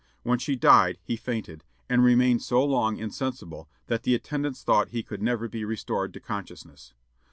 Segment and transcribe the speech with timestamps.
[0.23, 5.03] When she died he fainted, and remained so long insensible that the attendants thought he
[5.03, 6.95] could never be restored to consciousness.